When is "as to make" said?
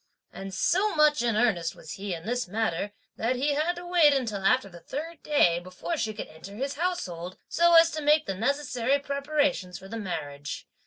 7.75-8.25